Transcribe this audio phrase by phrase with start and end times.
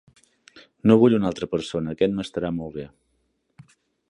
[0.91, 2.91] No vull una altra persona, aquest m'estarà molt bé.